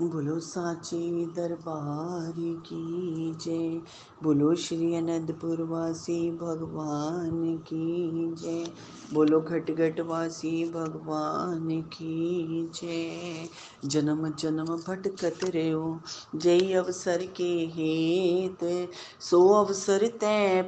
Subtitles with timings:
[0.00, 2.32] बोलो साचे दरबार
[2.66, 3.80] की जय
[4.22, 8.64] बोलो श्री अनंतपुर वासी भगवान की जय
[9.14, 13.48] बोलो घट घट वासी भगवान की जय
[13.84, 16.00] जन्म जन्म भटकत रहो
[16.38, 18.64] जय अवसर के हेत,
[19.20, 20.60] सो अवसर तय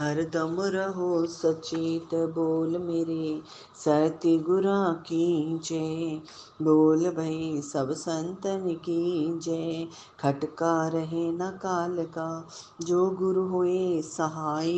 [0.00, 3.40] हर दम रहो सचेत, बोल मेरे
[3.84, 6.20] सत्य गुरा की जय
[6.62, 9.88] बोल भई, सब संतन की जय।
[10.20, 12.48] खटका रहे न काल का,
[12.80, 14.72] जो गुरु हुए सहाय।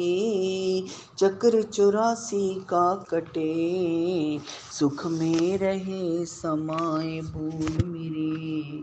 [1.19, 4.41] चक्र चौरासी का कटे,
[4.79, 8.83] सुख में रहे समाय भूल मेरे।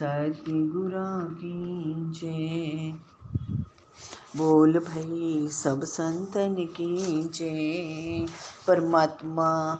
[0.00, 2.94] सत्य गुरा की जय।
[4.36, 8.26] बोल भई, सब संतन की जय।
[8.66, 9.78] परमात्मा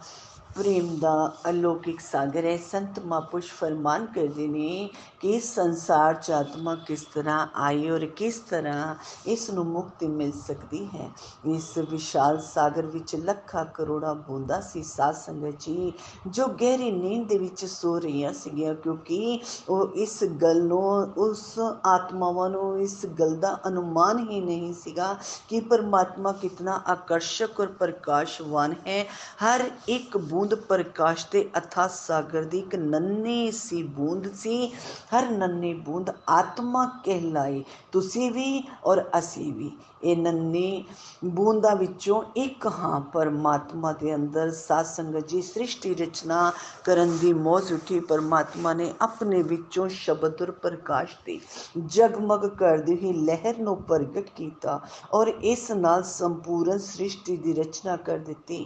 [0.60, 1.16] ਪ੍ਰੇਮ ਦਾ
[1.50, 4.90] ਅਲੌਕਿਕ ਸਾਗਰ ਹੈ ਸੰਤ ਮਹਾਂਪੁਰਸ਼ ਫਰਮਾਨ ਕਰਦੇ ਨੇ
[5.22, 10.32] ਕਿ ਇਸ ਸੰਸਾਰ 'ਚ ਆਤਮਾ ਕਿਸ ਤਰ੍ਹਾਂ ਆਈ ਔਰ ਕਿਸ ਤਰ੍ਹਾਂ ਇਸ ਨੂੰ ਮੁਕਤੀ ਮਿਲ
[10.38, 11.10] ਸਕਦੀ ਹੈ
[11.48, 15.92] ਇਸ ਵਿਸ਼ਾਲ ਸਾਗਰ ਵਿੱਚ ਲੱਖਾਂ ਕਰੋੜਾਂ ਬੂੰਦਾਂ ਸੀ ਸਾਧ ਸੰਗਤ ਜੀ
[16.28, 19.40] ਜੋ ਗਹਿਰੀ ਨੀਂਦ ਦੇ ਵਿੱਚ ਸੋ ਰਹੀਆਂ ਸੀਗੀਆਂ ਕਿਉਂਕਿ
[19.70, 20.84] ਉਹ ਇਸ ਗੱਲ ਨੂੰ
[21.20, 21.44] ਉਸ
[21.86, 25.16] ਆਤਮਾਵਾਂ ਨੂੰ ਇਸ ਗੱਲ ਦਾ ਅਨੁਮਾਨ ਹੀ ਨਹੀਂ ਸੀਗਾ
[25.50, 29.04] ਕਿ ਪਰਮਾਤਮਾ ਕਿਤਨਾ ਆਕਰਸ਼ਕ ਔਰ ਪ੍ਰਕਾਸ਼ਵਾਨ ਹੈ
[29.44, 34.68] ਹਰ ਇੱਕ ਬੂੰਦ ਪ੍ਰਕਾਸ਼ ਤੇ ਅਥਾ ਸਾਗਰ ਦੀ ਇੱਕ ਨੰਨੀ ਸੀ ਬੂੰਦ ਸੀ
[35.14, 39.72] ਹਰ ਨੰਨੀ ਬੂੰਦ ਆਤਮਾ ਕਹਿਲਾਈ ਤੁਸੀਂ ਵੀ ਔਰ ਅਸੀਂ ਵੀ
[40.04, 40.86] ਇਹ ਨੰਨੀ
[41.26, 46.52] ਬੂੰਦਾਂ ਵਿੱਚੋਂ ਇੱਕ ਹਾਂ ਪਰਮਾਤਮਾ ਦੇ ਅੰਦਰ ਸਾਧ ਸੰਗਤ ਜੀ ਸ੍ਰਿਸ਼ਟੀ ਰਚਨਾ
[46.84, 51.40] ਕਰਨ ਦੀ ਮੌਜ ਉਠੀ ਪਰਮਾਤਮਾ ਨੇ ਆਪਣੇ ਵਿੱਚੋਂ ਸ਼ਬਦ ਔਰ ਪ੍ਰਕਾਸ਼ ਦੀ
[51.88, 54.80] ਜਗਮਗ ਕਰਦੀ ਹੋਈ ਲਹਿਰ ਨੂੰ ਪ੍ਰਗਟ ਕੀਤਾ
[55.14, 58.66] ਔਰ ਇਸ ਨਾਲ ਸੰਪੂਰਨ ਸ੍ਰਿਸ਼ਟੀ ਦੀ ਰਚਨਾ ਕਰ ਦਿੱਤੀ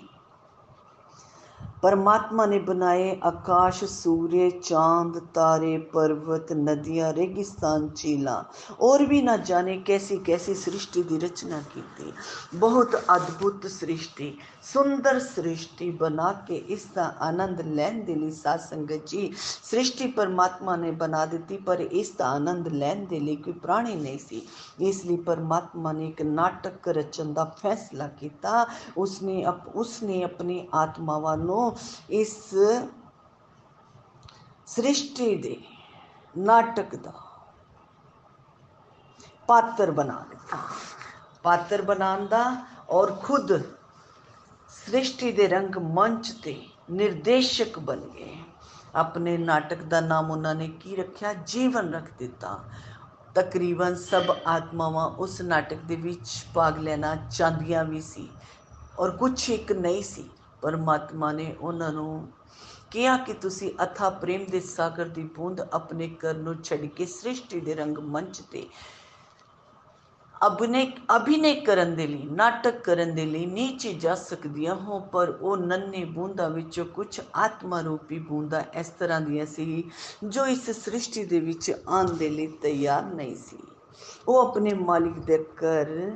[1.84, 8.44] परमात्मा ने बनाए आकाश, सूर्य, चाँद, तारे, पर्वत, नदियाँ, रेगिस्तान, चीला।
[8.80, 12.12] और भी ना जाने कैसी कैसी सृष्टि की रचना की थी।
[12.58, 20.06] बहुत अद्भुत सृष्टि। सुंदर सृष्टि बना के इसका आनंद लैन देनी सात संगत जी। सृष्टि
[20.08, 24.46] परमात्मा ने बना दी पर इसका आनंद लैन दे कोई प्राणी नहीं सी।
[24.80, 28.66] इसलिए परमात्मा ने एक नाटक रचन का फैसला किया
[28.96, 31.70] उसने अप, उसने अपनी आत्मावानों
[32.12, 32.34] इस
[34.68, 35.56] सृष्टि दे
[36.34, 37.12] नाटक का
[39.48, 40.58] पात्र बना दिता।
[41.44, 42.14] पात्र बना
[42.90, 43.50] और खुद
[44.86, 46.56] ਸ੍ਰਿਸ਼ਟੀ ਦੇ ਰੰਗ ਮੰਚ ਤੇ
[46.90, 48.36] ਨਿਰਦੇਸ਼ਕ ਬਣ ਗਏ।
[48.94, 51.32] ਆਪਣੇ ਨਾਟਕ ਦਾ ਨਾਮ ਉਹਨਾਂ ਨੇ ਕੀ ਰੱਖਿਆ?
[51.34, 52.58] ਜੀਵਨ ਰੱਖ ਦਿੱਤਾ।
[53.34, 58.28] ਤਕਰੀਬਨ ਸਭ ਆਤਮਾਵਾਂ ਉਸ ਨਾਟਕ ਦੇ ਵਿੱਚ ਭਾਗ ਲੈਣਾ ਚਾਹੁੰਦੀਆਂ ਵੀ ਸੀ
[58.98, 60.28] ਔਰ ਕੁਝ ਇੱਕ ਨਹੀਂ ਸੀ।
[60.62, 62.28] ਪਰਮਾਤਮਾ ਨੇ ਉਹਨਾਂ ਨੂੰ
[62.90, 67.60] ਕਿਹਾ ਕਿ ਤੁਸੀਂ ਅਥਾ ਪ੍ਰੇਮ ਦੇ ਸਾਗਰ ਦੀ ਬੂੰਦ ਆਪਣੇ ਕਰ ਨੂੰ ਛੱਡ ਕੇ ਸ੍ਰਿਸ਼ਟੀ
[67.60, 68.66] ਦੇ ਰੰਗ ਮੰਚ ਤੇ
[70.47, 70.85] ਅਭਿਨੇ
[71.15, 76.03] ਅਭਿਨੇ ਕਰਨ ਦੇ ਲਈ ਨਾਟਕ ਕਰਨ ਦੇ ਲਈ ਨੀਚੇ ਜਾ ਸਕਦੀਆਂ ਹੋ ਪਰ ਉਹ ਨੰਨੇ
[76.05, 79.83] ਬੂੰਦਾਂ ਵਿੱਚੋਂ ਕੁਝ ਆਤਮਾ ਰੂਪੀ ਬੂੰਦਾਂ ਇਸ ਤਰ੍ਹਾਂ ਦੀਆਂ ਸੀ
[80.23, 83.57] ਜੋ ਇਸ ਸ੍ਰਿਸ਼ਟੀ ਦੇ ਵਿੱਚ ਆਉਣ ਦੇ ਲਈ ਤਿਆਰ ਨਹੀਂ ਸੀ
[84.27, 86.11] ਉਹ ਆਪਣੇ ਮਾਲਿਕ ਦੇ ਕਰ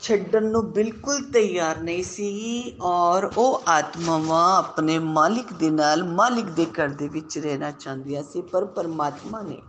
[0.00, 6.66] ਛੱਡਣ ਨੂੰ ਬਿਲਕੁਲ ਤਿਆਰ ਨਹੀਂ ਸੀ ਔਰ ਉਹ ਆਤਮਾਵਾਂ ਆਪਣੇ ਮਾਲਿਕ ਦੇ ਨਾਲ ਮਾਲਿਕ ਦੇ
[6.66, 9.60] ਘਰ ਦੇ ਵਿੱਚ ਰਹਿਣਾ ਚਾਹੁੰਦੀਆਂ ਸੀ ਪਰ ਪਰਮਾਤਮਾ ਨੇ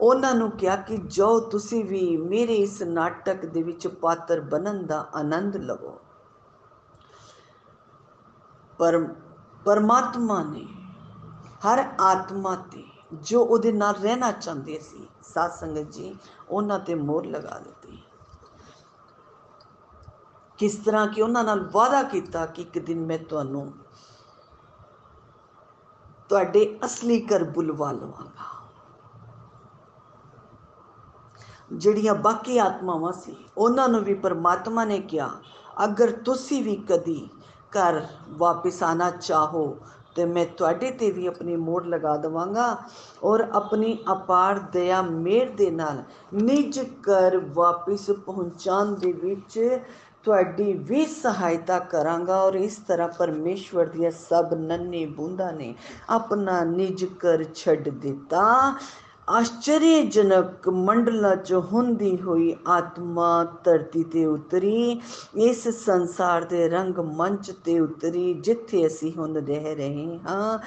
[0.00, 5.10] ਉਹਨਾਂ ਨੂੰ ਕਿਹਾ ਕਿ ਜੋ ਤੁਸੀਂ ਵੀ ਮੇਰੇ ਇਸ ਨਾਟਕ ਦੇ ਵਿੱਚ ਪਾਤਰ ਬਣਨ ਦਾ
[5.14, 5.98] ਆਨੰਦ ਲਵੋ।
[8.78, 8.98] ਪਰ
[9.64, 10.66] ਪਰਮਾਤਮਾ ਨੇ
[11.66, 16.16] ਹਰ ਆਤਮਾ ਤੇ ਜੋ ਉਹਦੇ ਨਾਲ ਰਹਿਣਾ ਚਾਹੁੰਦੇ ਸੀ, ਸਾਧ ਸੰਗਤ ਜੀ,
[16.50, 18.02] ਉਹਨਾਂ ਤੇ ਮੋਹਰ ਲਗਾ ਦਿੱਤੀ।
[20.58, 23.72] ਕਿਸ ਤਰ੍ਹਾਂ ਕਿ ਉਹਨਾਂ ਨਾਲ ਵਾਅਦਾ ਕੀਤਾ ਕਿ ਇੱਕ ਦਿਨ ਮੈਂ ਤੁਹਾਨੂੰ
[26.28, 28.51] ਤੁਹਾਡੇ ਅਸਲੀ ਘਰ ਬੁਲਵਾ ਲਵਾਂਗਾ।
[31.73, 35.29] ਜਿਹੜੀਆਂ ਬਾਕੀ ਆਤਮਾਵਾਂ ਸੀ ਉਹਨਾਂ ਨੂੰ ਵੀ ਪਰਮਾਤਮਾ ਨੇ ਕਿਹਾ
[35.83, 37.21] ਅਗਰ ਤੁਸੀਂ ਵੀ ਕਦੀ
[37.73, 38.01] ਘਰ
[38.37, 39.77] ਵਾਪਸ ਆਣਾ ਚਾਹੋ
[40.15, 42.75] ਤੇ ਮੈਂ ਤੁਹਾਡੇ ਤੇ ਵੀ ਆਪਣੀ ਮੋੜ ਲਗਾ ਦਵਾਂਗਾ
[43.23, 46.03] ਔਰ ਆਪਣੀ ਅਪਾਰ ਦਇਆ ਮੇਰ ਦੇ ਨਾਲ
[46.35, 49.59] ਨਿਜ ਘਰ ਵਾਪਸ ਪਹੁੰਚਾਉਣ ਦੇ ਵਿੱਚ
[50.25, 55.73] ਤੁਹਾਡੀ ਵੀ ਸਹਾਇਤਾ ਕਰਾਂਗਾ ਔਰ ਇਸ ਤਰ੍ਹਾਂ ਪਰਮੇਸ਼ਵਰ ਦੀਆਂ ਸਭ ਨੰਨੇ ਬੂੰਦਾਂ ਨੇ
[56.09, 58.43] ਆਪਣਾ ਨਿਜ ਘਰ ਛੱਡ ਦਿੱਤਾ
[59.27, 65.01] ਆਸ਼ਚਰਯਜਨਕ ਮੰਡਲਾਂ ਚ ਹੁੰਦੀ ਹੋਈ ਆਤਮਾ ਧਰਤੀ ਤੇ ਉਤਰੀ
[65.37, 70.59] ਇਸ ਸੰਸਾਰ ਦੇ ਰੰਗ ਮੰਚ ਤੇ ਉਤਰੀ ਜਿੱਥੇ ਅਸੀਂ ਹੁਣ ਰਹਿ ਰਹੇ ਹਾਂ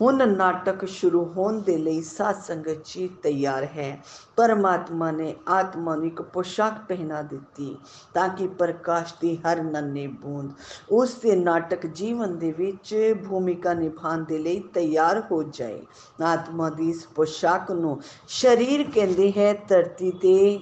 [0.00, 4.02] ਹੁਣ ਨਾਟਕ ਸ਼ੁਰੂ ਹੋਣ ਦੇ ਲਈ ਸਾਧ ਸੰਗਤ ਜੀ ਤਿਆਰ ਹੈ
[4.36, 7.76] ਪਰਮਾਤਮਾ ਨੇ ਆਤਮਾ ਨੂੰ ਇੱਕ ਪੋਸ਼ਾਕ ਪਹਿਨਾ ਦਿੱਤੀ
[8.14, 10.52] ਤਾਂ ਕਿ ਪ੍ਰਕਾਸ਼ ਦੀ ਹਰ ਨੰਨੇ ਬੂੰਦ
[10.92, 12.94] ਉਸ ਦੇ ਨਾਟਕ ਜੀਵਨ ਦੇ ਵਿੱਚ
[13.28, 15.82] ਭੂਮਿਕਾ ਨਿਭਾਉਣ ਦੇ ਲਈ ਤਿਆਰ ਹੋ ਜਾਏ
[16.24, 18.00] ਆਤਮਾ ਦੀ ਇਸ ਪੋਸ਼ਾਕ ਨੂੰ
[18.32, 20.58] ਸਰੀਰ ਕਹਿੰਦੇ ਹੈ ਧਰਤੀ ਤੇ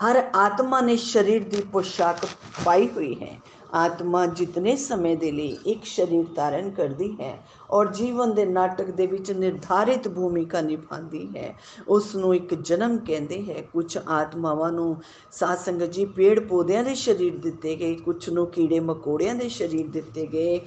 [0.00, 2.26] ਹਰ ਆਤਮਾ ਨੇ ਸਰੀਰ ਦੀ ਪੋਸ਼ਾਕ
[2.64, 3.38] ਪਾਈ ਹੋਈ ਹੈ
[3.74, 7.36] ਆਤਮਾ ਜਿਤਨੇ ਸਮੇਂ ਦੇ ਲਈ ਇੱਕ ਸਰੀਰ ਧਾਰਨ ਕਰਦੀ ਹੈ
[7.70, 11.54] ਔਰ ਜੀਵਨ ਦੇ ਨਾਟਕ ਦੇ ਵਿੱਚ ਨਿਰਧਾਰਿਤ ਭੂਮਿਕਾ ਨਿਭਾਉਂਦੀ ਹੈ
[11.88, 14.96] ਉਸ ਨੂੰ ਇੱਕ ਜਨਮ ਕਹਿੰਦੇ ਹੈ ਕੁਝ ਆਤਮਾਵਾਂ ਨੂੰ
[15.32, 19.88] ਸਾਧ ਸੰਗਤ ਜੀ ਪੇੜ ਪੌਦਿਆਂ ਦੇ ਸਰੀਰ ਦਿੱਤੇ ਗਏ ਕੁਝ ਨੂੰ ਕੀੜੇ ਮਕੌੜਿਆਂ ਦੇ ਸਰੀਰ
[19.88, 20.60] ਦਿੱਤੇ ਗਏ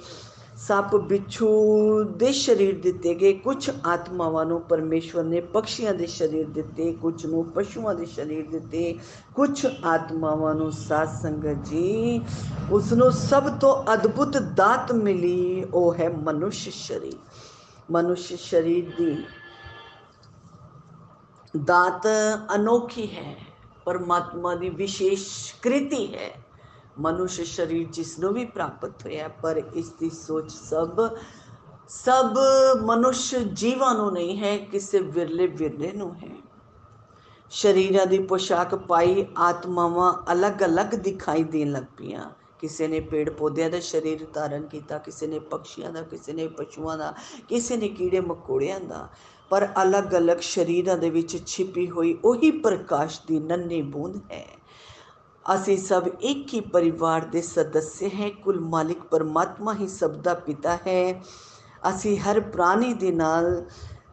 [0.56, 1.48] ਸੱਪ ਬਿੱਛੂ
[2.04, 7.44] ਦੇ ਸਰੀਰ ਦਿੱਤੇ ਗਏ ਕੁਝ ਆਤਮਾਵਾਂ ਨੂੰ ਪਰਮੇਸ਼ਵਰ ਨੇ ਪਕਸ਼ੀਆਂ ਦੇ ਸਰੀਰ ਦਿੱਤੇ ਕੁਝ ਨੂੰ
[7.44, 8.98] ਪਸ਼ੂਆਂ ਦੇ ਸਰੀਰ ਦਿੱਤੇ
[9.34, 12.20] ਕੁਝ ਆਤਮਾਵਾਂ ਨੂੰ ਸਾਧ ਸੰਗਤ ਜੀ
[12.70, 17.18] ਉਸ ਨੂੰ ਸਭ ਤੋਂ ਅਦਭੁਤ ਦਾਤ ਮਿਲੀ ਉਹ ਹੈ ਮਨੁੱਖ ਸਰੀਰ
[17.90, 19.16] ਮਨੁੱਖ ਸਰੀਰ ਦੀ
[21.54, 22.06] ਦਾਤ
[22.54, 23.36] ਅਨੋਖੀ ਹੈ
[23.84, 26.30] ਪਰਮਾਤਮਾ ਦੀ ਵਿਸ਼ੇਸ਼ ਕ੍ਰਿਤੀ ਹੈ
[26.98, 31.00] ਮਨੁੱਖ ਸਰੀਰ ਜਿਸ ਨੂੰ ਵੀ ਪ੍ਰਾਪਤ ਹੋਇਆ ਪਰ ਇਸ ਦੀ ਸੋਚ ਸਭ
[31.88, 32.38] ਸਭ
[32.84, 36.36] ਮਨੁੱਖ ਜੀਵਾਂ ਨੂੰ ਨਹੀਂ ਹੈ ਕਿਸੇ ਵਿਰਲੇ ਵਿਰਲੇ ਨੂੰ ਹੈ
[37.50, 42.30] ਸ਼ਰੀਰਾਂ ਦੀ ਪੋਸ਼ਾਕ ਪਾਈ ਆਤਮਾਵਾਂ ਅਲੱਗ-ਅਲੱਗ ਦਿਖਾਈ ਦੇਣ ਲੱਗ ਪਈਆਂ
[42.60, 46.98] ਕਿਸੇ ਨੇ ਪੇੜ ਪੌਦਿਆਂ ਦਾ ਸਰੀਰ ਧਾਰਨ ਕੀਤਾ ਕਿਸੇ ਨੇ ਪੰਛੀਆਂ ਦਾ ਕਿਸੇ ਨੇ ਪਸ਼ੂਆਂ
[46.98, 47.14] ਦਾ
[47.48, 49.08] ਕਿਸੇ ਨੇ ਕੀੜੇ ਮਕੌੜਿਆਂ ਦਾ
[49.50, 54.46] ਪਰ ਅਲੱਗ-ਅਲੱਗ ਸ਼ਰੀਰਾਂ ਦੇ ਵਿੱਚ ਛਿਪੀ ਹੋਈ ਉਹੀ ਪ੍ਰਕਾਸ਼ ਦੀ ਨੰਨੀ ਬੂੰਦ ਹੈ
[55.54, 60.76] ਅਸੀਂ ਸਭ ਇੱਕ ਹੀ ਪਰਿਵਾਰ ਦੇ ਸਦੱਸਿਆ ਹੈ ਕੁਲ ਮਾਲਿਕ ਪਰਮਾਤਮਾ ਹੀ ਸਭ ਦਾ ਪਿਤਾ
[60.86, 61.22] ਹੈ
[61.90, 63.64] ਅਸੀਂ ਹਰ ਪ੍ਰਾਣੀ ਦੇ ਨਾਲ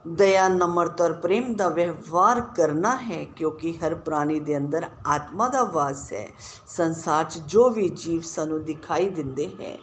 [0.07, 5.63] ਦਇਆ ਨਮਰਤਾ ਔਰ ਪ੍ਰੇਮ ਦਾ ਵਿਵਹਾਰ ਕਰਨਾ ਹੈ ਕਿਉਂਕਿ ਹਰ ਪ੍ਰਾਣੀ ਦੇ ਅੰਦਰ ਆਤਮਾ ਦਾ
[5.63, 6.27] ਵਾਸ ਹੈ
[6.68, 9.77] ਸੰਸਾਰ 'ਚ ਜੋ ਵੀ ਜੀਵ ਸਾਨੂੰ ਦਿਖਾਈ ਦਿੰਦੇ ਹੈ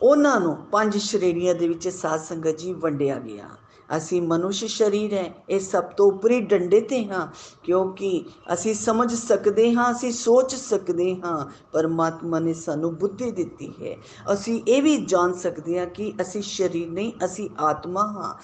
[0.00, 3.48] ਉਹਨਾਂ ਨੂੰ ਪੰਜ ਸ਼੍ਰੇਣੀਆਂ ਦੇ ਵਿੱਚ ਸਾਧ ਸੰਗਤ ਜੀ ਵੰਡਿਆ ਗਿਆ
[3.96, 7.26] ਅਸੀਂ ਮਨੁੱਖ ਸਰੀਰ ਹੈ ਇਹ ਸਭ ਤੋਂ ਉੱਪਰੀ ਡੰਡੇ ਤੇ ਹਾਂ
[7.62, 13.96] ਕਿਉਂਕਿ ਅਸੀਂ ਸਮਝ ਸਕਦੇ ਹਾਂ ਅਸੀਂ ਸੋਚ ਸਕਦੇ ਹਾਂ ਪਰਮਾਤਮਾ ਨੇ ਸਾਨੂੰ ਬੁੱਧੀ ਦਿੱਤੀ ਹੈ
[14.32, 18.34] ਅਸੀਂ ਇਹ ਵੀ ਜਾਣ ਸਕਦੇ ਹਾਂ ਕਿ ਅਸੀਂ ਸਰੀਰ ਨਹੀਂ ਅਸੀਂ ਆਤਮਾ ਹਾਂ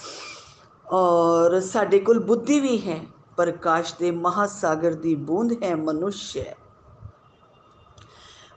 [0.92, 3.00] ਔਰ ਸਾਡੇ ਕੋਲ ਬੁੱਧੀ ਵੀ ਹੈ
[3.36, 6.14] ਪ੍ਰਕਾਸ਼ ਦੇ ਮਹਾਸਾਗਰ ਦੀ ਬੂੰਦ ਹੈ ਮਨੁੱਖ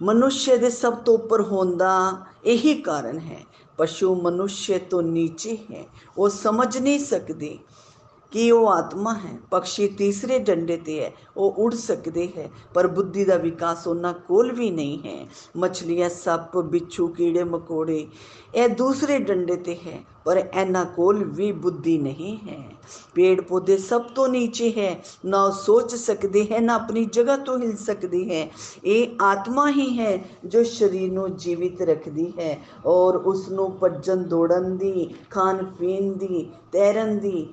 [0.02, 3.46] ਮਨੁੱਖ ਦੇ ਸਭ ਤੋਂ ਉੱਪਰ ਹੋਣ ਦਾ ਇਹੀ ਕਾਰਨ ਹੈ
[3.79, 5.87] पशु मनुष्य तो नीचे हैं
[6.19, 7.59] वो समझ नहीं सकते।
[8.32, 13.26] ਕਿ ਉਹ ਆਤਮਾ ਹੈ ਪਕਸ਼ੀ ਤੀਸਰੇ ਡੰਡੇ ਤੇ ਹੈ ਉਹ ਉੜ ਸਕਦੇ ਹੈ ਪਰ ਬੁੱਧੀ
[13.26, 15.26] ਦਾ ਵਿਕਾਸ ਉਹਨਾਂ ਕੋਲ ਵੀ ਨਹੀਂ ਹੈ
[15.58, 18.06] ਮਛਲੀਆਂ ਸੱਪ ਬਿੱਛੂ ਕੀੜੇ ਮਕੌੜੇ
[18.56, 22.58] ਇਹ ਦੂਸਰੇ ਡੰਡੇ ਤੇ ਹੈ ਪਰ ਇਹਨਾਂ ਕੋਲ ਵੀ ਬੁੱਧੀ ਨਹੀਂ ਹੈ
[23.16, 24.96] ਪੇੜ ਪੌਦੇ ਸਭ ਤੋਂ ਨੀਚੇ ਹੈ
[25.26, 28.48] ਨਾ ਸੋਚ ਸਕਦੇ ਹੈ ਨਾ ਆਪਣੀ ਜਗ੍ਹਾ ਤੋਂ ਹਿਲ ਸਕਦੀ ਹੈ
[28.86, 34.76] ਇਹ ਆਤਮਾ ਹੀ ਹੈ ਜੋ ਸਰੀਰ ਨੂੰ ਜੀਵਿਤ ਰੱਖਦੀ ਹੈ ਔਰ ਉਸ ਨੂੰ ਭੱਜਣ ਦੌੜਨ
[34.78, 37.48] ਦੀ ਖਾਣ ਪੀਣ ਦੀ ਤੈਰਨ ਦੀ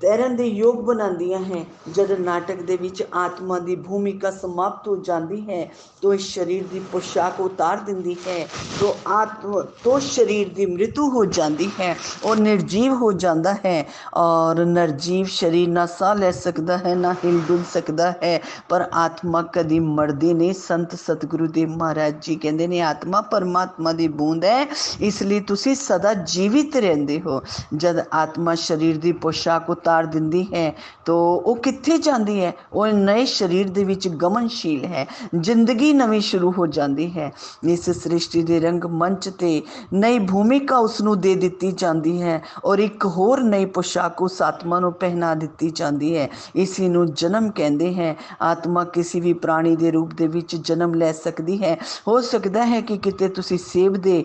[0.00, 5.40] ਤੈਰਨ ਦੇ ਯੋਗ ਬਣਾਉਂਦੀਆਂ ਹੈ ਜਦ ਨਾਟਕ ਦੇ ਵਿੱਚ ਆਤਮਾ ਦੀ ਭੂਮਿਕਾ ਸਮਾਪਤ ਹੋ ਜਾਂਦੀ
[5.48, 5.70] ਹੈ
[6.02, 8.46] ਤੋ ਇਸ ਸਰੀਰ ਦੀ ਪੋਸ਼ਾਕ ਉਤਾਰ ਦਿੰਦੀ ਹੈ
[8.80, 11.94] ਤੋ ਆਤਮ ਤੋ ਸਰੀਰ ਦੀ ਮ੍ਰਿਤੂ ਹੋ ਜਾਂਦੀ ਹੈ
[12.24, 17.40] ਉਹ ਨਿਰਜੀਵ ਹੋ ਜਾਂਦਾ ਹੈ ਔਰ ਨਿਰਜੀਵ ਸਰੀਰ ਨਾ ਸਾਹ ਲੈ ਸਕਦਾ ਹੈ ਨਾ ਹਿਲ
[17.48, 18.38] ਡੁਲ ਸਕਦਾ ਹੈ
[18.68, 24.08] ਪਰ ਆਤਮਾ ਕਦੀ ਮਰਦੀ ਨਹੀਂ ਸੰਤ ਸਤਿਗੁਰੂ ਦੇ ਮਹਾਰਾਜ ਜੀ ਕਹਿੰਦੇ ਨੇ ਆਤਮਾ ਪਰਮਾਤਮਾ ਦੀ
[24.14, 24.66] ਬੂੰਦ ਹੈ
[25.00, 27.40] ਇਸ ਲਈ ਤੁਸੀਂ ਸਦਾ ਜੀਵਿਤ ਰਹਿੰਦੇ ਹੋ
[27.74, 30.72] ਜਦ ਆਤਮਾ ਸਰੀਰ ਦੀ ਪੋਸ਼ਾਕ ਖੁਰਾਕ ਉਤਾਰ ਦਿੰਦੀ ਹੈ
[31.04, 35.06] ਤੋ ਉਹ ਕਿੱਥੇ ਜਾਂਦੀ ਹੈ ਉਹ ਨਵੇਂ ਸਰੀਰ ਦੇ ਵਿੱਚ ਗਮਨਸ਼ੀਲ ਹੈ
[35.38, 37.30] ਜ਼ਿੰਦਗੀ ਨਵੀਂ ਸ਼ੁਰੂ ਹੋ ਜਾਂਦੀ ਹੈ
[37.68, 39.62] ਇਸ ਸ੍ਰਿਸ਼ਟੀ ਦੇ ਰੰਗ ਮੰਚ ਤੇ
[39.94, 44.80] ਨਈ ਭੂਮਿਕਾ ਉਸ ਨੂੰ ਦੇ ਦਿੱਤੀ ਜਾਂਦੀ ਹੈ ਔਰ ਇੱਕ ਹੋਰ ਨਈ ਪੋਸ਼ਾਕ ਉਸ ਆਤਮਾ
[44.80, 49.90] ਨੂੰ ਪਹਿਨਾ ਦਿੱਤੀ ਜਾਂਦੀ ਹੈ ਇਸੇ ਨੂੰ ਜਨਮ ਕਹਿੰਦੇ ਹੈ ਆਤਮਾ ਕਿਸੇ ਵੀ ਪ੍ਰਾਣੀ ਦੇ
[49.90, 51.76] ਰੂਪ ਦੇ ਵਿੱਚ ਜਨਮ ਲੈ ਸਕਦੀ ਹੈ
[52.08, 54.24] ਹੋ ਸਕਦਾ ਹੈ ਕਿ ਕਿਤੇ ਤੁਸੀਂ ਸੇਬ ਦੇ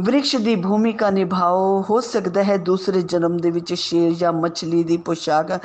[0.00, 4.82] ਵ੍ਰਿਕਸ਼ ਦੀ ਭੂਮਿਕਾ ਨਿਭਾਓ ਹੋ ਸਕਦਾ ਹੈ ਦੂਸਰੇ ਜਨਮ ਦੇ ਵਿੱਚ ਸ਼ੇਰ ਜਾਂ ਮੱਛ ਮਛਲੀ
[4.84, 5.56] ਦੀ ਪੋਸ਼ਾਕ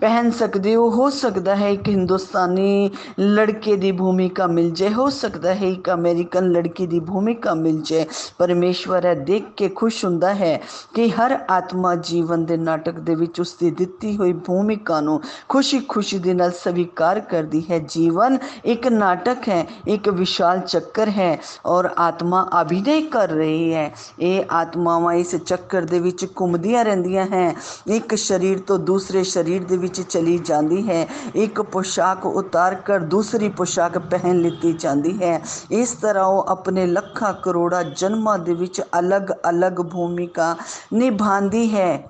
[0.00, 5.54] ਪਹਿਨ ਸਕਦੇ ਹੋ ਹੋ ਸਕਦਾ ਹੈ ਇੱਕ ਹਿੰਦੁਸਤਾਨੀ ਲੜਕੇ ਦੀ ਭੂਮਿਕਾ ਮਿਲ ਜੇ ਹੋ ਸਕਦਾ
[5.54, 8.04] ਹੈ ਇੱਕ ਅਮਰੀਕਨ ਲੜਕੀ ਦੀ ਭੂਮਿਕਾ ਮਿਲ ਜੇ
[8.38, 10.60] ਪਰਮੇਸ਼ਵਰ ਹੈ ਦੇਖ ਕੇ ਖੁਸ਼ ਹੁੰਦਾ ਹੈ
[10.94, 16.18] ਕਿ ਹਰ ਆਤਮਾ ਜੀਵਨ ਦੇ ਨਾਟਕ ਦੇ ਵਿੱਚ ਉਸ ਦੀ ਦਿੱਤੀ ਹੋਈ ਭੂਮਿਕਾ ਨੂੰ ਖੁਸ਼ੀ-ਖੁਸ਼ੀ
[16.18, 22.46] ਦੇ ਨਾਲ ਸਵੀਕਾਰ ਕਰਦੀ ਹੈ ਜੀਵਨ ਇੱਕ ਨਾਟਕ ਹੈ ਇੱਕ ਵਿਸ਼ਾਲ ਚੱਕਰ ਹੈ ਔਰ ਆਤਮਾ
[22.60, 27.48] ਅਭਿਨੈ ਕਰ ਰਹੀ ਹੈ ਇਹ ਆਤਮਾਵਾਂ ਇਸ ਚੱਕਰ ਦੇ ਵਿੱਚ ਘੁੰਮਦੀਆਂ ਰਹਿੰਦੀਆਂ ਹੈ
[27.86, 32.98] ਇੱਕ ਸ਼ਰੀਰ ਸਰੀਰ ਤੋਂ ਦੂਸਰੇ ਸਰੀਰ ਦੇ ਵਿੱਚ ਚਲੀ ਜਾਂਦੀ ਹੈ ਇੱਕ ਪੋਸ਼ਾਕ ਉਤਾਰ ਕਰ
[33.06, 38.80] ਦੂਸਰੀ ਪੋਸ਼ਾਕ ਪਹਿਨ ਲਿੱਤੀ ਜਾਂਦੀ ਹੈ ਇਸ ਤਰ੍ਹਾਂ ਉਹ ਆਪਣੇ ਲੱਖਾਂ ਕਰੋੜਾਂ ਜਨਮਾਂ ਦੇ ਵਿੱਚ
[38.98, 40.54] ਅਲੱਗ-ਅਲੱਗ ਭੂਮਿਕਾ
[40.92, 42.08] ਨਿਭਾਉਂਦੀ ਹੈ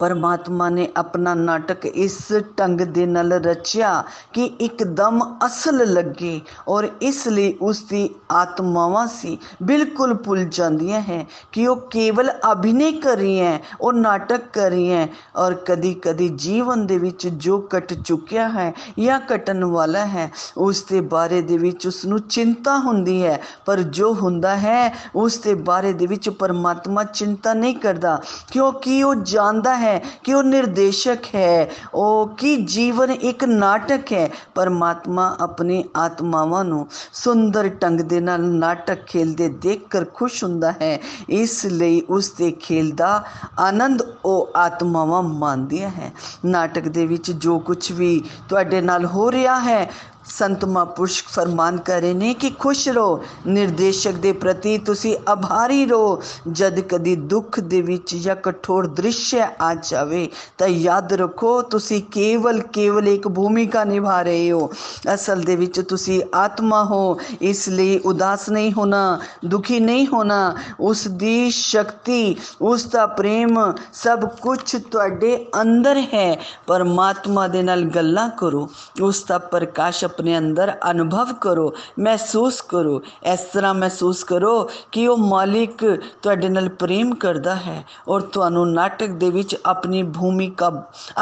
[0.00, 2.18] ਪਰਮਾਤਮਾ ਨੇ ਆਪਣਾ ਨਾਟਕ ਇਸ
[2.58, 9.38] ਢੰਗ ਦੇ ਨਾਲ ਰਚਿਆ ਕਿ ਇੱਕਦਮ ਅਸਲ ਲੱਗੇ ਔਰ ਇਸ ਲਈ ਉਸ ਦੀ ਆਤਮਾਵਾਂ ਸੀ
[9.62, 14.90] ਬਿਲਕੁਲ ਭੁੱਲ ਜਾਂਦੀਆਂ ਹੈ ਕਿ ਉਹ ਕੇਵਲ ਅਭਿਨੇ ਕਰ ਰਹੀ ਹੈ ਉਹ ਨਾਟਕ ਕਰ ਰਹੀ
[14.90, 20.30] ਹੈ ਔਰ ਕਦੀ ਕਦੀ ਜੀਵਨ ਦੇ ਵਿੱਚ ਜੋ ਘਟ ਚੁੱਕਿਆ ਹੈ ਜਾਂ ਘਟਣ ਵਾਲਾ ਹੈ
[20.56, 25.38] ਉਸ ਦੇ ਬਾਰੇ ਦੇ ਵਿੱਚ ਉਸ ਨੂੰ ਚਿੰਤਾ ਹੁੰਦੀ ਹੈ ਪਰ ਜੋ ਹੁੰਦਾ ਹੈ ਉਸ
[25.38, 28.20] ਦੇ ਬਾਰੇ ਦੇ ਵਿੱਚ ਪਰਮਾਤਮਾ ਚਿੰਤਾ ਨਹੀਂ ਕਰਦਾ
[28.50, 29.89] ਕਿਉਂਕਿ ਉਹ ਜਾਣਦਾ ਹੈ
[30.24, 37.68] ਕਿ ਉਹ ਨਿਰਦੇਸ਼ਕ ਹੈ ਉਹ ਕਿ ਜੀਵਨ ਇੱਕ ਨਾਟਕ ਹੈ ਪਰਮਾਤਮਾ ਆਪਣੀ ਆਤਮਾਵਾਂ ਨੂੰ ਸੁੰਦਰ
[37.68, 42.90] ਢੰਗ ਦੇ ਨਾਲ ਨਾਟਕ ਖੇਲਦੇ ਦੇਖ ਕਰ ਖੁਸ਼ ਹੁੰਦਾ ਹੈ ਇਸ ਲਈ ਉਸ ਦੇ ਖੇਲ
[42.90, 43.24] ਦਾ
[43.58, 46.12] ਆਨੰਦ ਉਹ ਆਤਮਾਵਾਂ ਮਾਣਦੀਆਂ ਹੈ
[46.44, 49.90] ਨਾਟਕ ਦੇ ਵਿੱਚ ਜੋ ਕੁਝ ਵੀ ਤੁਹਾਡੇ ਨਾਲ ਹੋ ਰਿਹਾ ਹੈ
[50.30, 56.20] ਸੰਤ ਮਹਾਂਪੁਰਸ਼ ਫਰਮਾਨ ਕਰ ਰਹੇ ਨੇ ਕਿ ਖੁਸ਼ ਰਹੋ ਨਿਰਦੇਸ਼ਕ ਦੇ ਪ੍ਰਤੀ ਤੁਸੀਂ ਆਭਾਰੀ ਰਹੋ
[56.52, 62.60] ਜਦ ਕਦੀ ਦੁੱਖ ਦੇ ਵਿੱਚ ਜਾਂ ਕਠੋਰ ਦ੍ਰਿਸ਼ ਆ ਜਾਵੇ ਤਾਂ ਯਾਦ ਰੱਖੋ ਤੁਸੀਂ ਕੇਵਲ
[62.72, 64.70] ਕੇਵਲ ਇੱਕ ਭੂਮਿਕਾ ਨਿਭਾ ਰਹੇ ਹੋ
[65.14, 71.06] ਅਸਲ ਦੇ ਵਿੱਚ ਤੁਸੀਂ ਆਤਮਾ ਹੋ ਇਸ ਲਈ ਉਦਾਸ ਨਹੀਂ ਹੋਣਾ ਦੁਖੀ ਨਹੀਂ ਹੋਣਾ ਉਸ
[71.08, 73.60] ਦੀ ਸ਼ਕਤੀ ਉਸ ਦਾ ਪ੍ਰੇਮ
[73.94, 76.28] ਸਭ ਕੁਝ ਤੁਹਾਡੇ ਅੰਦਰ ਹੈ
[76.66, 78.68] ਪਰਮਾਤਮਾ ਦੇ ਨਾਲ ਗੱਲਾਂ ਕਰੋ
[79.02, 83.00] ਉਸ ਦਾ ਪ੍ਰਕਾਸ਼ ਆਪਣੇ ਅੰਦਰ ਅਨੁਭਵ ਕਰੋ ਮਹਿਸੂਸ ਕਰੋ
[83.32, 85.84] ਇਸ ਤਰ੍ਹਾਂ ਮਹਿਸੂਸ ਕਰੋ ਕਿ ਉਹ ਮਾਲਿਕ
[86.22, 90.70] ਤੁਹਾਡੇ ਨਾਲ ਪ੍ਰੇਮ ਕਰਦਾ ਹੈ ਔਰ ਤੁਹਾਨੂੰ ਨਾਟਕ ਦੇ ਵਿੱਚ ਆਪਣੀ ਭੂਮਿਕਾ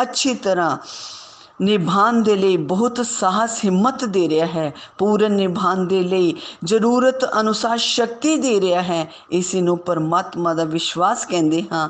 [0.03, 0.77] ਅੱਛੀ ਤਰ੍ਹਾਂ
[1.61, 6.35] ਨਿਭਾਉਣ ਦੇ ਲਈ ਬਹੁਤ ਸਾਹਸ ਹਿੰਮਤ ਦੇ ਰਿਹਾ ਹੈ ਪੂਰਨ ਨਿਭਾਉਣ ਦੇ ਲਈ
[6.65, 11.89] ਜ਼ਰੂਰਤ ਅਨੁਸਾਰ ਸ਼ਕਤੀ ਦੇ ਰਿਹਾ ਹੈ ਇਸੇ ਨੂੰ ਪਰਮਾਤਮਾ ਦਾ ਵਿਸ਼ਵਾਸ ਕਹਿੰਦੇ ਹਾਂ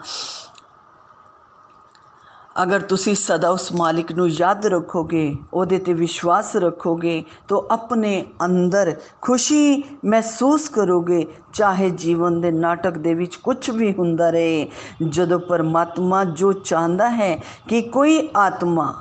[2.63, 8.95] ਅਗਰ ਤੁਸੀਂ ਸਦਾ ਉਸ ਮਾਲਿਕ ਨੂੰ ਯਾਦ ਰੱਖੋਗੇ ਉਹਦੇ ਤੇ ਵਿਸ਼ਵਾਸ ਰੱਖੋਗੇ ਤਾਂ ਆਪਣੇ ਅੰਦਰ
[9.23, 14.69] ਖੁਸ਼ੀ ਮਹਿਸੂਸ ਕਰੋਗੇ ਚਾਹੇ ਜੀਵਨ ਦੇ ਨਾਟਕ ਦੇ ਵਿੱਚ ਕੁਝ ਵੀ ਹੁੰਦਾ ਰਹੇ
[15.03, 17.37] ਜਦੋਂ ਪਰਮਾਤਮਾ ਜੋ ਚਾਹੁੰਦਾ ਹੈ
[17.69, 18.93] ਕਿ ਕੋਈ ਆਤਮਾ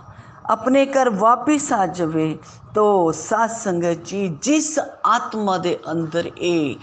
[0.50, 2.38] ਆਪਣੇ ਘਰ ਵਾਪਿਸ ਆ ਜਾਵੇ
[2.76, 6.76] ਤੋ ਸਾਧ ਸੰਗਤ ਜੀ ਜਿਸ ਆਤਮਾ ਦੇ ਅੰਦਰ ਇਹ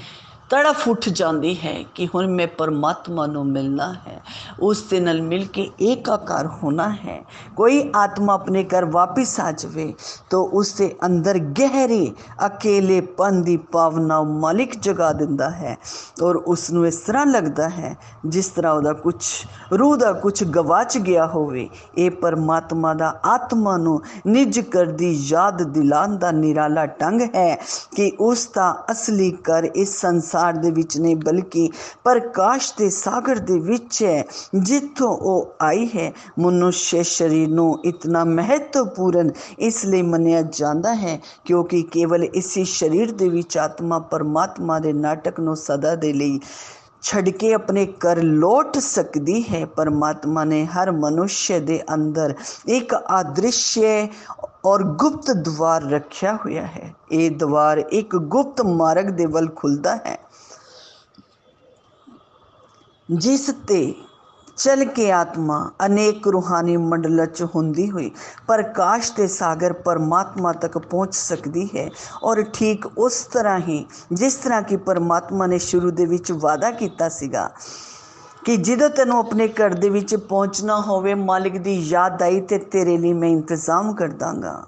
[0.50, 4.20] ਤੜਫ ਉੱਠ ਜਾਂਦੀ ਹੈ ਕਿ ਹੁਣ ਮੈਂ ਪਰਮਾਤਮਾ ਨੂੰ ਮਿਲਣਾ ਹੈ
[4.60, 7.20] ਉਸ ਦੇ ਨਾਲ ਮਿਲ ਕੇ ਏਕਾਕਾਰ ਹੋਣਾ ਹੈ
[7.56, 9.92] ਕੋਈ ਆਤਮਾ ਆਪਣੇ ਘਰ ਵਾਪਿਸ ਆ ਜਾਵੇ
[10.30, 12.06] ਤਾਂ ਉਸ ਦੇ ਅੰਦਰ ਗਹਿਰੇ
[12.46, 15.76] ਅਕੇਲੇਪਨ ਦੀ ਭਾਵਨਾ ਮਾਲਿਕ ਜਗਾ ਦਿੰਦਾ ਹੈ
[16.22, 17.94] ਔਰ ਉਸ ਨੂੰ ਇਸ ਤਰ੍ਹਾਂ ਲੱਗਦਾ ਹੈ
[18.26, 19.14] ਜਿਸ ਤਰ੍ਹਾਂ ਉਹਦਾ ਕੁਝ
[19.72, 26.18] ਰੂਹ ਦਾ ਕੁਝ ਗਵਾਚ ਗਿਆ ਹੋਵੇ ਇਹ ਪਰਮਾਤਮਾ ਦਾ ਆਤਮਾ ਨੂੰ ਨਿਜ ਕਰਦੀ ਯਾਦ ਦਿਲਾਨ
[26.18, 27.54] ਦਾ ਨਿਰਾਲਾ ਢੰਗ ਹੈ
[27.96, 31.68] ਕਿ ਉਸ ਦਾ ਅਸਲੀ ਕਰ ਇਸ ਸੰਸਾਰ ਸੰਸਾਰ ਦੇ ਵਿੱਚ ਨਹੀਂ ਬਲਕਿ
[32.04, 34.24] ਪ੍ਰਕਾਸ਼ ਦੇ ਸਾਗਰ ਦੇ ਵਿੱਚ ਹੈ
[34.54, 41.82] ਜਿੱਥੋਂ ਉਹ ਆਈ ਹੈ ਮਨੁੱਖ ਸਰੀਰ ਨੂੰ ਇਤਨਾ ਮਹੱਤਵਪੂਰਨ ਇਸ ਲਈ ਮੰਨਿਆ ਜਾਂਦਾ ਹੈ ਕਿਉਂਕਿ
[41.82, 46.38] ਕੇਵਲ ਇਸੇ ਸਰੀਰ ਦੇ ਵਿੱਚ ਆਤਮਾ ਪਰਮਾਤਮਾ ਦੇ ਨਾਟਕ ਨੂੰ ਸਦਾ ਦੇ ਲਈ
[47.02, 52.34] ਛੱਡ ਕੇ ਆਪਣੇ ਕਰ ਲੋਟ ਸਕਦੀ ਹੈ ਪਰਮਾਤਮਾ ਨੇ ਹਰ ਮਨੁੱਖ ਦੇ ਅੰਦਰ
[52.68, 54.06] ਇੱਕ ਆਦ੍ਰਿਸ਼ਯ
[54.64, 60.18] ਔਰ ਗੁਪਤ ਦਵਾਰ ਰੱਖਿਆ ਹੋਇਆ ਹੈ ਇਹ ਦਵਾਰ ਇੱਕ ਗੁਪਤ ਮਾਰਗ ਦੇ ਵੱਲ ਖੁੱਲਦਾ ਹੈ
[63.09, 63.93] ਜਿਸ ਤੇ
[64.57, 68.11] ਚਲ ਕੇ ਆਤਮਾ ਅਨੇਕ ਰੂਹਾਨੀ ਮੰਡਲਾਂ ਚ ਹੁੰਦੀ ਹੋਈ
[68.47, 71.89] ਪ੍ਰਕਾਸ਼ ਦੇ ਸਾਗਰ ਪਰਮਾਤਮਾ ਤੱਕ ਪਹੁੰਚ ਸਕਦੀ ਹੈ
[72.23, 77.09] ਔਰ ਠੀਕ ਉਸ ਤਰ੍ਹਾਂ ਹੀ ਜਿਸ ਤਰ੍ਹਾਂ ਕਿ ਪਰਮਾਤਮਾ ਨੇ ਸ਼ੁਰੂ ਦੇ ਵਿੱਚ ਵਾਅਦਾ ਕੀਤਾ
[77.09, 77.49] ਸੀਗਾ
[78.45, 82.97] ਕਿ ਜਦੋਂ ਤੈਨੂੰ ਆਪਣੇ ਘਰ ਦੇ ਵਿੱਚ ਪਹੁੰਚਣਾ ਹੋਵੇ, ਮਾਲਿਕ ਦੀ ਯਾਦ ਆਈ ਤੇ ਤੇਰੇ
[82.97, 84.65] ਲਈ ਮੈਂ ਇੰਤਜ਼ਾਮ ਕਰ ਦਾਂਗਾ।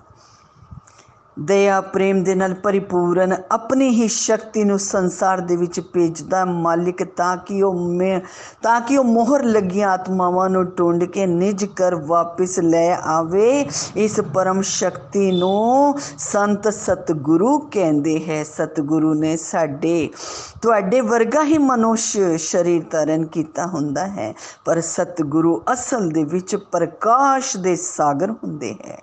[1.39, 7.37] ਦਇਆ ਪ੍ਰੇਮ ਦੇ ਨਾਲ ਪਰਿਪੂਰਨ ਆਪਣੀ ਹੀ ਸ਼ਕਤੀ ਨੂੰ ਸੰਸਾਰ ਦੇ ਵਿੱਚ ਭੇਜਦਾ ਮਾਲਿਕ ਤਾਂ
[7.37, 8.21] ਕਿ ਉਹ ਮੈਂ
[8.63, 13.67] ਤਾਂ ਕਿ ਉਹ ਮੋਹਰ ਲੱਗੀਆਂ ਆਤਮਾਵਾਂ ਨੂੰ ਟੁੰਡ ਕੇ ਨਿਜ ਕਰ ਵਾਪਿਸ ਲੈ ਆਵੇ
[13.97, 20.09] ਇਸ ਪਰਮ ਸ਼ਕਤੀ ਨੂੰ ਸੰਤ ਸਤਗੁਰੂ ਕਹਿੰਦੇ ਹੈ ਸਤਗੁਰੂ ਨੇ ਸਾਡੇ
[20.63, 21.99] ਤੁਹਾਡੇ ਵਰਗਾ ਹੀ ਮਨੁੱਖ
[22.39, 24.33] ਸ਼ਰੀਰ ਧਾਰਨ ਕੀਤਾ ਹੁੰਦਾ ਹੈ
[24.65, 28.99] ਪਰ ਸਤਗੁਰੂ ਅਸਲ ਦੇ ਵਿੱਚ ਪ੍ਰਕਾਸ਼ ਦੇ ਸਾਗਰ ਹੁੰਦੇ ਹੈ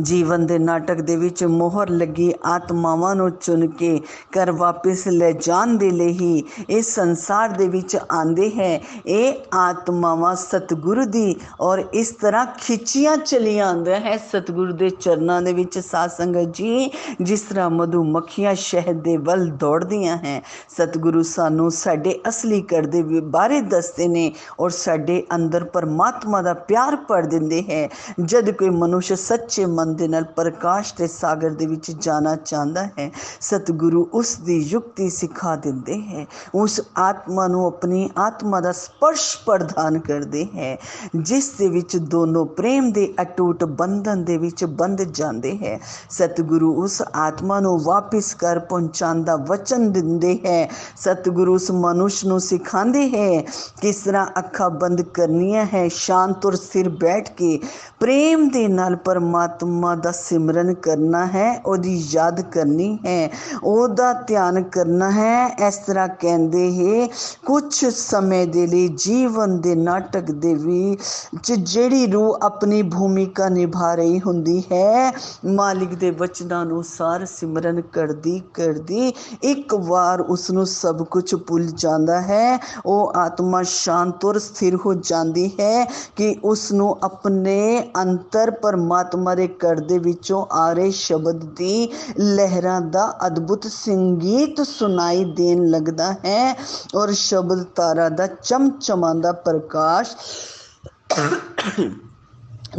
[0.00, 4.00] ਜੀਵਨ ਦੇ ਨਾਟਕ ਦੇ ਵਿੱਚ ਮੋਹਰ ਲੱਗੀ ਆਤਮਾਵਾਂ ਨੂੰ ਚੁਣ ਕੇ
[4.32, 10.34] ਕਰ ਵਾਪਸ ਲੈ ਜਾਣ ਦੇ ਲਈ ਹੀ ਇਸ ਸੰਸਾਰ ਦੇ ਵਿੱਚ ਆਂਦੇ ਹੈ ਇਹ ਆਤਮਾਵਾਂ
[10.36, 16.10] ਸਤਿਗੁਰੂ ਦੀ ਔਰ ਇਸ ਤਰ੍ਹਾਂ ਖਿੱਚੀਆਂ ਚਲੀਆਂ ਆਂਦਾ ਹੈ ਸਤਿਗੁਰੂ ਦੇ ਚਰਨਾਂ ਦੇ ਵਿੱਚ ਸਾਧ
[16.10, 22.60] ਸੰਗਤ ਜੀ ਜਿਸ ਤਰ੍ਹਾਂ ਮਧੂ ਮੱਖੀਆਂ ਸ਼ਹਿਦ ਦੇ ਵੱਲ ਦੌੜਦੀਆਂ ਹੈ ਸਤਿਗੁਰੂ ਸਾਨੂੰ ਸਾਡੇ ਅਸਲੀ
[22.64, 27.88] ਕਰਦੇ ਬਾਰੇ ਦੱਸਦੇ ਨੇ ਔਰ ਸਾਡੇ ਅੰਦਰ ਪਰਮਾਤਮਾ ਦਾ ਪਿਆਰ ਭਰ ਦਿੰਦੇ ਹੈ
[28.20, 32.84] ਜਦ ਕੋਈ ਮਨੁੱਖ ਸੱਚ ਸੱਚੇ ਮਨ ਦੇ ਨਾਲ ਪ੍ਰਕਾਸ਼ ਦੇ ਸਾਗਰ ਦੇ ਵਿੱਚ ਜਾਣਾ ਚਾਹੁੰਦਾ
[32.98, 33.10] ਹੈ
[33.40, 39.98] ਸਤਿਗੁਰੂ ਉਸ ਦੀ ਯੁਕਤੀ ਸਿਖਾ ਦਿੰਦੇ ਹੈ ਉਸ ਆਤਮਾ ਨੂੰ ਆਪਣੀ ਆਤਮਾ ਦਾ ਸਪਰਸ਼ ਪ੍ਰਦਾਨ
[39.98, 40.76] ਕਰਦੇ ਹੈ
[41.16, 45.78] ਜਿਸ ਦੇ ਵਿੱਚ ਦੋਨੋਂ ਪ੍ਰੇਮ ਦੇ ਅਟੂਟ ਬੰਧਨ ਦੇ ਵਿੱਚ ਬੰਧ ਜਾਂਦੇ ਹੈ
[46.10, 52.40] ਸਤਿਗੁਰੂ ਉਸ ਆਤਮਾ ਨੂੰ ਵਾਪਿਸ ਕਰ ਪਹੁੰਚਾਉਣ ਦਾ ਵਚਨ ਦਿੰਦੇ ਹੈ ਸਤਿਗੁਰੂ ਉਸ ਮਨੁੱਖ ਨੂੰ
[52.40, 53.42] ਸਿਖਾਉਂਦੇ ਹੈ
[53.80, 57.58] ਕਿਸ ਤਰ੍ਹਾਂ ਅੱਖਾਂ ਬੰਦ ਕਰਨੀਆਂ ਹੈ ਸ਼ਾਂਤ ਔਰ ਸਿਰ ਬੈਠ ਕੇ
[58.00, 63.29] ਪ੍ਰੇਮ ਦੇ ਨਾਲ ਪਰਮਾਤਮਾ ਦਾ ਸਿਮਰਨ ਕਰਨਾ ਹੈ, ਉਹਦੀ ਯਾਦ ਕਰਨੀ ਹੈ,
[63.63, 67.07] ਉਹਦਾ ਧਿਆਨ ਕਰਨਾ ਹੈ। ਇਸ ਤਰ੍ਹਾਂ ਕਹਿੰਦੇ ਹੈ
[67.45, 70.97] ਕੁਝ ਸਮੇਂ ਦੇ ਲਈ ਜੀਵਨ ਦੇ ਨਾਟਕ ਦੇ ਵੀ
[71.43, 75.11] ਜਿਹੜੀ ਰੂਹ ਆਪਣੀ ਭੂਮਿਕਾ ਨਿਭਾ ਰਹੀ ਹੁੰਦੀ ਹੈ,
[75.45, 79.13] ਮਾਲਿਕ ਦੇ ਵਚਨਾਂ ਅਨੁਸਾਰ ਸਿਮਰਨ ਕਰਦੀ ਕਰਦੀ
[79.43, 84.93] ਇੱਕ ਵਾਰ ਉਸ ਨੂੰ ਸਭ ਕੁਝ ਭੁੱਲ ਜਾਂਦਾ ਹੈ। ਉਹ ਆਤਮਾ ਸ਼ਾਂਤ ਔਰ ਸਥਿਰ ਹੋ
[84.93, 87.55] ਜਾਂਦੀ ਹੈ ਕਿ ਉਸ ਨੂੰ ਆਪਣੇ
[87.97, 95.24] ਅੰਤਰ ਪਰਮਾਤਮਾ ਦੇ ਕਰ ਦੇ ਵਿੱਚੋਂ ਆ ਰਹੇ ਸ਼ਬਦ ਦੀ ਲਹਿਰਾਂ ਦਾ ਅਦਭੁਤ ਸੰਗੀਤ ਸੁਣਾਈ
[95.24, 96.56] ਦੇਣ ਲੱਗਦਾ ਹੈ
[96.94, 100.16] ਔਰ ਸ਼ਬਦ ਤਾਰਾ ਦਾ ਚਮਚਮਾਂਦਾ ਪ੍ਰਕਾਸ਼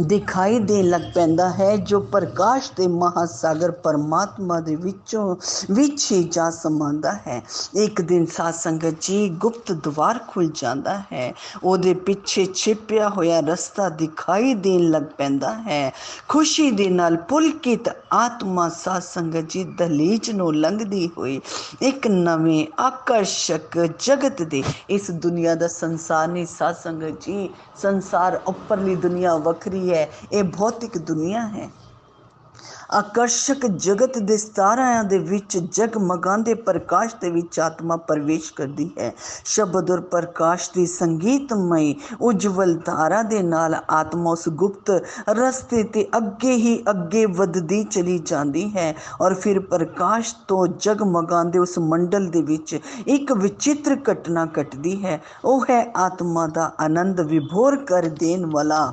[0.00, 5.24] ਦਿਖਾਈ ਦੇਣ ਲੱਗ ਪੈਂਦਾ ਹੈ ਜੋ ਪ੍ਰਕਾਸ਼ ਦੇ ਮਹਾਸਾਗਰ ਪਰਮਾਤਮਾ ਦੇ ਵਿੱਚੋਂ
[5.70, 7.40] ਵਿੱਚ ਹੀ ਜਾ ਸਮਾਂਦਾ ਹੈ
[7.74, 11.32] ਇੱਕ ਦਿਨ ਸਾਧ ਸੰਗਤ ਜੀ ਗੁਪਤ ਦਵਾਰ ਖੁੱਲ ਜਾਂਦਾ ਹੈ
[11.62, 15.92] ਉਹਦੇ ਪਿੱਛੇ ਛਿਪਿਆ ਹੋਇਆ ਰਸਤਾ ਦਿਖਾਈ ਦੇਣ ਲੱਗ ਪੈਂਦਾ ਹੈ
[16.28, 21.40] ਖੁਸ਼ੀ ਦੇ ਨਾਲ ਪੁਲਕਿਤ ਆਤਮਾ ਸਾਧ ਸੰਗਤ ਜੀ ਦਲੀਜ ਨੂੰ ਲੰਘਦੀ ਹੋਈ
[21.82, 27.48] ਇੱਕ ਨਵੇਂ ਆਕਰਸ਼ਕ ਜਗਤ ਦੇ ਇਸ ਦੁਨੀਆ ਦਾ ਸੰਸਾਰ ਨਹੀਂ ਸਾਧ ਸੰਗਤ ਜੀ
[27.82, 31.68] ਸੰਸਾਰ ਉੱਪਰਲੀ ਦੁਨੀਆ ਵੱਖਰੀ ਹੈ ਇਹ ਭੌਤਿਕ ਦੁਨੀਆ ਹੈ
[32.92, 39.12] ਆਕਰਸ਼ਕ ਜਗਤ ਦੇ ਸਤਾਰਿਆਂ ਦੇ ਵਿੱਚ ਜਗਮਗਾਉਂਦੇ ਪ੍ਰਕਾਸ਼ ਦੇ ਵਿੱਚ ਆਤਮਾ ਪ੍ਰਵੇਸ਼ ਕਰਦੀ ਹੈ
[39.44, 44.90] ਸ਼ਬਦ ਔਰ ਪ੍ਰਕਾਸ਼ ਦੀ ਸੰਗੀਤਮਈ ਉਜਵਲ ਧਾਰਾ ਦੇ ਨਾਲ ਆਤਮਾ ਉਸ ਗੁਪਤ
[45.30, 51.78] ਰਸਤੇ ਤੇ ਅੱਗੇ ਹੀ ਅੱਗੇ ਵੱਧਦੀ ਚਲੀ ਜਾਂਦੀ ਹੈ ਔਰ ਫਿਰ ਪ੍ਰਕਾਸ਼ ਤੋਂ ਜਗਮਗਾਉਂਦੇ ਉਸ
[51.78, 58.08] ਮੰਡਲ ਦੇ ਵਿੱਚ ਇੱਕ ਵਿਚਿੱਤਰ ਘਟਨਾ ਘਟਦੀ ਹੈ ਉਹ ਹੈ ਆਤਮਾ ਦਾ ਆਨੰਦ ਵਿਭੋਰ ਕਰ
[58.08, 58.92] ਦੇਣ ਵਾਲਾ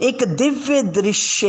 [0.00, 1.44] ਇੱਕ ਦਿਵਯ ਦ੍ਰਿਸ਼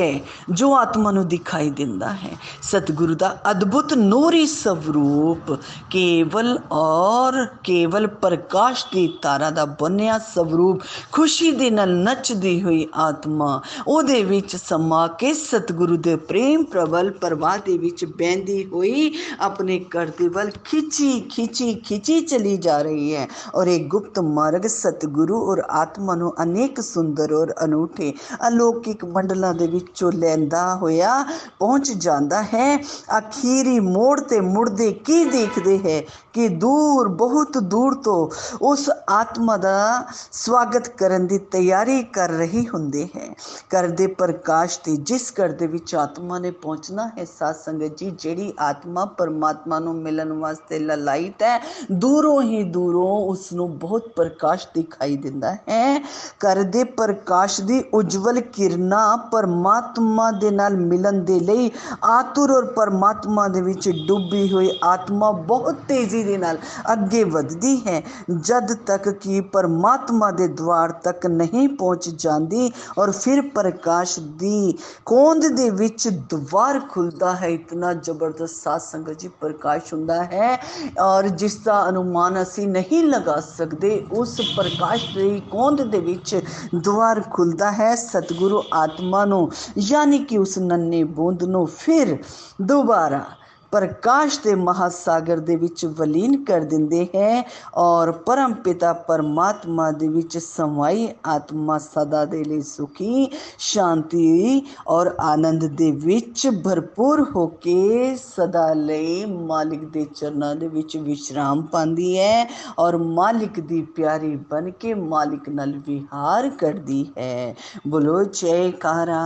[0.51, 5.51] ਜੋ ਆਤਮਾ ਨੂੰ ਦਿਖਾਈ ਦਿੰਦਾ ਹੈ ਸਤਿਗੁਰੂ ਦਾ ਅਦਭੁਤ ਨੂਰੀ ਸਵਰੂਪ
[5.91, 13.61] ਕੇਵਲ ਔਰ ਕੇਵਲ ਪ੍ਰਕਾਸ਼ ਦੀ ਤਾਰਾ ਦਾ ਬਣਿਆ ਸਵਰੂਪ ਖੁਸ਼ੀ ਦੇ ਨਾਲ ਨੱਚਦੀ ਹੋਈ ਆਤਮਾ
[13.87, 19.11] ਉਹਦੇ ਵਿੱਚ ਸਮਾ ਕੇ ਸਤਿਗੁਰੂ ਦੇ ਪ੍ਰੇਮ ਪ੍ਰਬਲ ਪ੍ਰਵਾਹ ਦੇ ਵਿੱਚ ਬਹਿੰਦੀ ਹੋਈ
[19.41, 24.67] ਆਪਣੇ ਘਰ ਦੇ ਵੱਲ ਖਿੱਚੀ ਖਿੱਚੀ ਖਿੱਚੀ ਚਲੀ ਜਾ ਰਹੀ ਹੈ ਔਰ ਇਹ ਗੁਪਤ ਮਾਰਗ
[24.67, 28.13] ਸਤਿਗੁਰੂ ਔਰ ਆਤਮਾ ਨੂੰ ਅਨੇਕ ਸੁੰਦਰ ਔਰ ਅਨੂਠੇ
[28.48, 31.24] ਅਲੌਕਿਕ ਮੰਡਲਾਂ ਦੇ ਵਿੱਚੋਂ ਲੈਂਦਾ ਹੋਇਆ
[31.58, 32.76] ਪਹੁੰਚ ਜਾਂਦਾ ਹੈ।
[33.18, 36.00] ਅਖੀਰੀ ਮੋੜ ਤੇ ਮੁੜਦੇ ਕੀ ਦੇਖਦੇ ਹੈ
[36.32, 38.28] ਕਿ ਦੂਰ, ਬਹੁਤ ਦੂਰ ਤੋਂ
[38.62, 43.34] ਉਸ ਆਤਮਾ ਦਾ ਸਵਾਗਤ ਕਰਨ ਦੀ ਤਿਆਰੀ ਕਰ ਰਹੀ ਹੁੰਦੇ ਹੈ।
[43.68, 48.10] ਘਰ ਦੇ ਪ੍ਰਕਾਸ਼ ਤੇ ਜਿਸ ਘਰ ਦੇ ਵਿੱਚ ਆਤਮਾ ਨੇ ਪਹੁੰਚਣਾ ਹੈ, ਸਾਧ ਸੰਗਤ ਜੀ,
[48.10, 51.60] ਜਿਹੜੀ ਆਤਮਾ ਪਰਮਾਤਮਾ ਨੂੰ ਮਿਲਣ ਵਾਸਤੇ ਲਲਾਇਤ ਹੈ,
[51.92, 56.00] ਦੂਰੋਂ ਹੀ ਦੂਰੋਂ ਉਸ ਨੂੰ ਬਹੁਤ ਪ੍ਰਕਾਸ਼ ਦਿਖਾਈ ਦਿੰਦਾ ਹੈ।
[56.46, 61.70] ਘਰ ਦੇ ਪ੍ਰਕਾਸ਼ ਦੀ ਉਜਵਲ ਕਿਰਨਾਂ ਪਰਮਾਤਮਾ ਦੇ ਨਾਲ ਮਿਲਣ ਦੇ ਲਈ
[62.04, 66.58] ਆਤੁਰ ਔਰ ਪਰਮਾਤਮਾ ਦੇ ਵਿੱਚ ਡੁੱਬੀ ਹੋਈ ਆਤਮਾ ਬਹੁਤ ਤੇਜ਼ੀ ਦੇ ਨਾਲ
[66.92, 68.02] ਅੱਗੇ ਵਧਦੀ ਹੈ।
[68.40, 75.46] ਜਦ ਤੱਕ ਕਿ ਪਰਮਾਤਮਾ ਦੇ ਦਵਾਰ ਤੱਕ ਨਹੀਂ ਪਹੁੰਚ ਜਾਂਦੀ ਔਰ ਫਿਰ ਪ੍ਰਕਾਸ਼ ਦੀ ਕੋਂਦ
[75.46, 80.58] ਦੇ ਵਿੱਚ ਦਵਾਰ ਖੁੱਲਦਾ ਹੈ, ਇਤਨਾ ਜ਼ਬਰਦਸਤ ਸਾਧ ਸੰਗਤ ਜੀ ਪ੍ਰਕਾਸ਼ ਹੁੰਦਾ ਹੈ
[81.00, 86.40] ਔਰ ਜਿਸ ਦਾ ਅਨੁਮਾਨ ਅਸੀਂ ਨਹੀਂ ਲਗਾ ਸਕਦੇ, ਉਸ ਪ੍ਰਕਾਸ਼ ਦੀ ਕੋਂਦ ਦੇ ਵਿੱਚ
[86.74, 92.17] ਦਵਾਰ ਖੁੱਲਦਾ ਹੈ। ਸਤਿਗੁਰੂ ਆਤਮਾ ਨੂੰ ਯਾਨੀ ਕਿ ਉਸ ਨੰਨੇ ਬੂੰਦ ਨੂੰ ਫਿਰ
[92.61, 93.25] ਦੁਬਾਰਾ
[93.71, 97.43] ਪ੍ਰਕਾਸ਼ ਦੇ ਮਹਾਸਾਗਰ ਦੇ ਵਿੱਚ ਵਲੀਨ ਕਰ ਦਿੰਦੇ ਹੈ
[97.75, 103.29] ਔਰ ਪਰਮ ਪਿਤਾ ਪਰਮਾਤਮਾ ਦੇ ਵਿੱਚ ਸਮਾਈ ਆਤਮਾ ਸਦਾ ਦੇ ਲਈ ਸੁਖੀ
[103.59, 110.97] ਸ਼ਾਂਤੀ ਔਰ ਆਨੰਦ ਦੇ ਵਿੱਚ ਭਰਪੂਰ ਹੋ ਕੇ ਸਦਾ ਲਈ ਮਾਲਿਕ ਦੇ ਚਰਨਾਂ ਦੇ ਵਿੱਚ
[110.97, 112.47] ਵਿਸ਼ਰਾਮ ਪਾਉਂਦੀ ਹੈ
[112.79, 117.55] ਔਰ ਮਾਲਿਕ ਦੀ ਪਿਆਰੀ ਬਣ ਕੇ ਮਾਲਿਕ ਨਾਲ ਵਿਹਾਰ ਕਰਦੀ ਹੈ
[117.87, 119.21] ਬੋਲੋ ਜੈਕਾਰਾ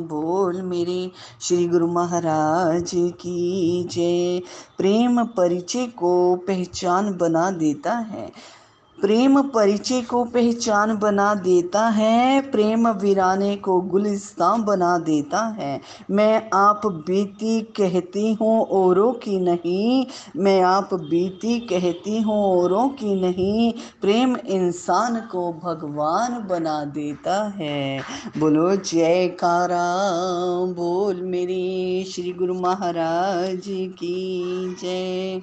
[0.00, 4.41] ਬੋਲ ਮੇਰੇ श्री गुरु महाराज की जय
[4.77, 8.31] प्रेम परिचय को पहचान बना देता है।
[9.01, 15.81] प्रेम परिचय को पहचान बना देता है, प्रेम वीराने को गुलिस्तान बना देता है।
[16.11, 20.05] मैं आप बीती कहती हूँ औरों की नहीं,
[20.37, 28.01] मैं आप बीती कहती हूँ औरों की नहीं, प्रेम इंसान को भगवान बना देता है।
[28.37, 29.85] बोलो, जयकारा,
[30.73, 35.41] बोल मेरी श्री गुरु महाराज की जय।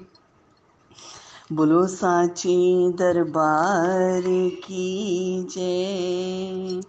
[1.52, 2.56] बोलो, साची
[2.92, 4.22] दरबार
[4.64, 4.86] की
[5.50, 6.80] जय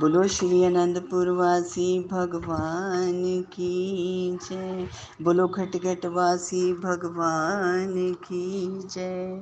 [0.00, 4.88] बोलो, श्री अनंतपुर वासी भगवान की जय
[5.22, 9.40] बोलो, खटखट वासी भगवान की जय